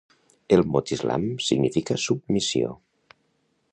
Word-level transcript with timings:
El 0.55 0.63
mot 0.75 0.93
islam 0.95 1.27
significa 1.49 1.99
submissió 2.07 2.73